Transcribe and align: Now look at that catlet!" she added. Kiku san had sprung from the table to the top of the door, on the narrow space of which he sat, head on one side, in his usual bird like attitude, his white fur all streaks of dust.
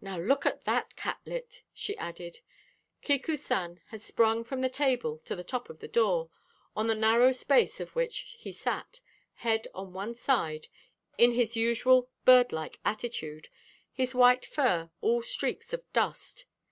Now 0.00 0.16
look 0.16 0.46
at 0.46 0.64
that 0.64 0.94
catlet!" 0.94 1.62
she 1.74 1.98
added. 1.98 2.38
Kiku 3.02 3.34
san 3.36 3.80
had 3.88 4.00
sprung 4.00 4.44
from 4.44 4.60
the 4.60 4.68
table 4.68 5.18
to 5.24 5.34
the 5.34 5.42
top 5.42 5.68
of 5.68 5.80
the 5.80 5.88
door, 5.88 6.30
on 6.76 6.86
the 6.86 6.94
narrow 6.94 7.32
space 7.32 7.80
of 7.80 7.96
which 7.96 8.36
he 8.38 8.52
sat, 8.52 9.00
head 9.34 9.66
on 9.74 9.92
one 9.92 10.14
side, 10.14 10.68
in 11.18 11.32
his 11.32 11.56
usual 11.56 12.08
bird 12.24 12.52
like 12.52 12.78
attitude, 12.84 13.48
his 13.92 14.14
white 14.14 14.44
fur 14.46 14.88
all 15.00 15.20
streaks 15.20 15.72
of 15.72 15.82
dust. 15.92 16.46